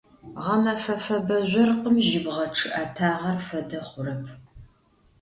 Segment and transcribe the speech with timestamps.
[0.43, 4.23] Гъэмэфэ фэбэ жъоркъым жьыбгъэ чъыӏэтагъэр фэдэ хъурэп.